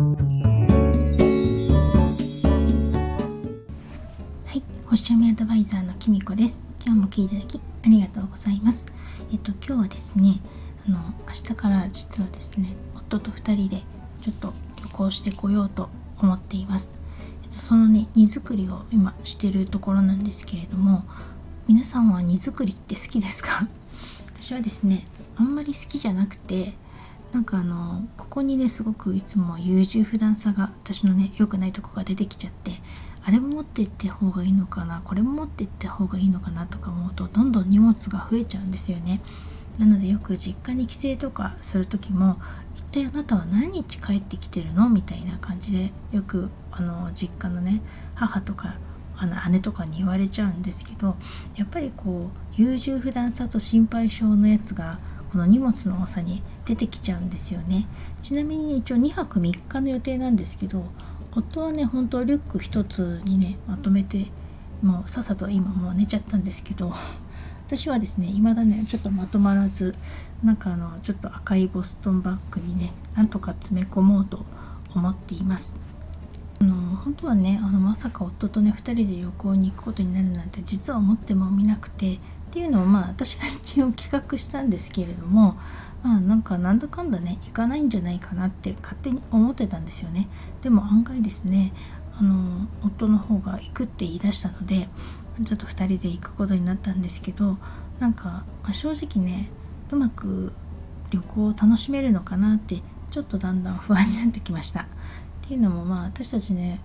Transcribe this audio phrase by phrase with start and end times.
[0.00, 0.06] は
[4.54, 6.62] い星読みアドバイザーのきみこです。
[6.86, 8.86] 今日も聞いていただきありがとうございます。
[9.30, 10.40] えっと今日はですね
[10.88, 13.82] あの明日から実はですね夫と2人で
[14.22, 15.90] ちょっと旅行してこようと
[16.22, 16.92] 思っています。
[17.50, 21.04] そのね荷造りを今してるところなんですけれども
[21.68, 23.68] 皆さんは荷造りって好きですか？
[24.34, 25.06] 私はですね
[25.36, 26.74] あんまり好きじゃなくて
[27.32, 32.72] なんかあのここにねすごくいつも優柔不断さが私のね良くないとこが出てきちゃって
[33.22, 39.20] あれも持って行った方がいいのかなこれも持って行った方がいいのかなとか思うとどんどん荷物が増えちゃうんですよね。
[39.78, 42.38] なのでよく実家に帰省とかする時も
[42.76, 44.90] 一体あなたは何日帰ってきてるの？
[44.90, 47.80] みたいな感じでよくあの実家のね
[48.14, 48.76] 母とか
[49.16, 51.16] あの姉とかに言われちゃうんですけど
[51.56, 54.98] やっぱりこう優柔不断さと心配性のやつが
[55.30, 57.88] この荷物の多さに出てきちゃうんですよね。
[58.20, 60.84] ちなみに一応2泊3日の予定なんですけど
[61.32, 64.28] 夫はね本当リュック1つにねまとめて
[64.80, 66.92] もうさっさと今もう寝ちゃったんですけど
[67.66, 69.96] 私はですね未だねちょっとまとまらず
[70.44, 74.46] なんかあのちょっと赤いボストンバッグにねなんとか詰め込もうと
[74.94, 75.74] 思っています。
[76.60, 82.18] あの本当はねあのまさか夫とね2人で旅行に行くことになるなんて実は思ってもみなくてっ
[82.50, 85.56] ていうのをまあ私が一応企画したんですけれども
[86.02, 90.28] まあなんかなんだかんだね行かないんじゃないかなって勝手に思ってたんですよね
[90.60, 91.72] でも案外ですね
[92.18, 94.88] あの夫の方が行くって言い出したので
[95.46, 97.56] ちょっと2人で行くことになったんですけど
[97.98, 99.48] なんか、まあ、正直ね
[99.90, 100.52] うまく
[101.10, 104.86] 旅行を楽しめるのかなってちょっとだんだん不安になってきました。
[105.50, 106.80] っていうのもまあ私たちね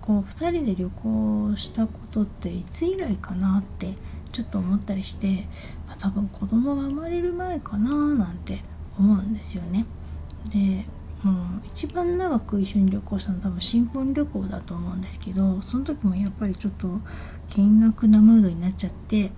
[0.00, 3.94] こう2人で旅行したことっていつ以来かなって
[4.30, 5.48] ちょっと思ったりして、
[5.88, 8.60] まあ、多分子供が生まれる前かななんて
[8.96, 9.86] 思うんですよね。
[10.52, 10.84] で
[11.24, 17.00] もう一番長く一緒に旅行したの多分新婚旅行だと思うんですけどその時もやっぱりちょっと
[17.48, 19.32] 険悪なムードになっちゃって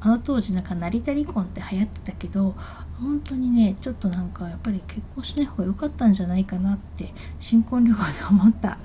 [0.00, 2.54] あの当時なんか成田離婚って流行ってたけど
[3.00, 8.78] 本当にねちょっとなんかやっぱり結婚しない方が良かったんじゃないかなって新婚旅行で思った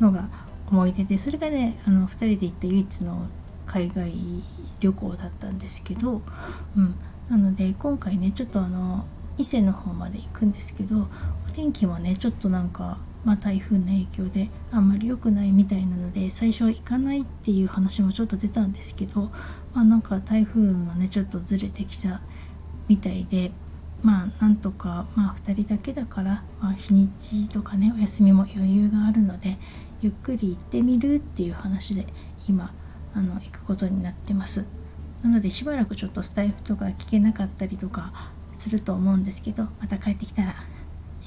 [0.00, 0.28] のが
[0.68, 3.26] 思い出でそれがねあの2人で行った唯一の
[3.66, 4.12] 海外
[4.80, 6.22] 旅行だったんですけど、
[6.76, 6.94] うん、
[7.28, 11.08] なので今回ねちょっとあの伊勢の方まで行くんですけど
[11.54, 19.30] 天気もねちょっとなんか、まあ、台風の影響であんまり良くないみたいなので最初行かないっていう話もちょっと出たんですけど、
[19.72, 22.20] まあ、なんか台風もねちょっとずれてきた
[22.88, 23.52] みたいで。
[24.02, 29.56] まあなんとか、まあ、2人だけだから、まあ、日にちとかねお休みも余裕があるので
[30.02, 32.06] ゆっくり行ってみるっていう話で
[32.46, 32.74] 今
[33.14, 34.66] あの行くことになってます
[35.22, 38.12] なのでしばらくちょっとスタイフとか聞けなかったりとか
[38.52, 40.54] すると思うんですけどまた帰ってきたら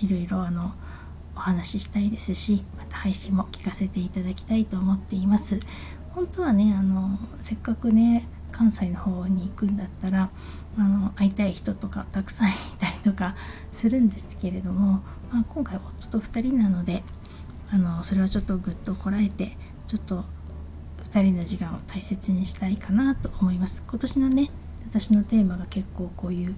[0.02, 0.74] いろいろあの
[1.35, 5.59] お話ししたいですしまた配信も聞かせていただきたいと思っています。
[6.13, 10.31] 本当はねあのせっかくね関西の方に行くんだったら
[10.78, 13.35] あの会いたい人とかたくさんいたりとか
[13.72, 17.03] するんですけれども、まあ、今回夫と2人なので
[17.69, 20.25] あのそれはちょっとぐっとこらえてちょっと
[21.03, 23.84] 2人の時間を大切にしたいかなと思います。
[23.88, 24.50] 今年のね
[24.90, 26.56] 私のテーマが結構こういう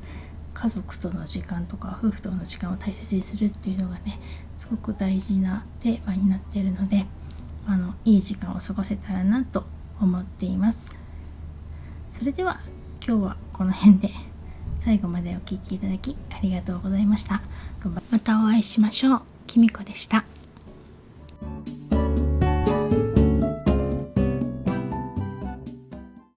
[0.53, 4.19] 家族との時間とか夫婦との時間を大切にするっていうのがね
[4.57, 7.05] すごく大事なテーマになっているので
[7.65, 9.65] あのいい時間を過ごせたらなと
[9.99, 10.91] 思っています。
[12.11, 12.59] それでは
[13.05, 14.09] 今日はこの辺で
[14.81, 17.41] 最後までお聴きいただきありがとうございました。
[18.09, 19.21] またお会いしましょう。
[19.45, 20.38] きみこでした。